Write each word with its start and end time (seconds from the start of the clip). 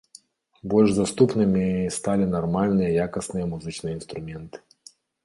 Больш 0.71 0.91
даступнымі 0.99 1.65
сталі 1.97 2.25
нармальныя, 2.35 2.95
якасныя 3.05 3.45
музычныя 3.53 3.93
інструменты. 3.99 4.57